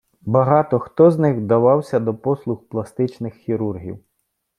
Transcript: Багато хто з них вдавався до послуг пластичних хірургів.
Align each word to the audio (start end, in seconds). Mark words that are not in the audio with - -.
Багато 0.21 0.79
хто 0.79 1.11
з 1.11 1.17
них 1.19 1.37
вдавався 1.37 1.99
до 1.99 2.13
послуг 2.15 2.63
пластичних 2.69 3.33
хірургів. 3.33 3.99